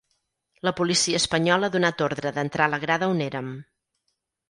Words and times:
La 0.67 0.73
policia 0.79 1.19
espanyola 1.19 1.69
ha 1.71 1.75
donat 1.77 2.03
ordre 2.09 2.35
d’entrar 2.41 2.69
a 2.69 2.75
la 2.77 2.83
grada 2.89 3.15
on 3.15 3.25
érem. 3.31 3.57